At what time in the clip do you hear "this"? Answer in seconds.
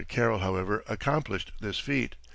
1.59-1.77